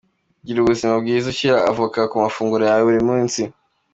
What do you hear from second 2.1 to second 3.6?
mafunguro yawe ya buri munsi.